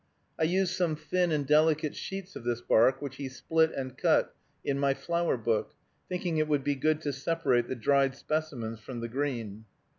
[0.39, 4.33] I used some thin and delicate sheets of this bark which he split and cut,
[4.65, 5.75] in my flower book;
[6.09, 9.65] thinking it would be good to separate the dried specimens from the green.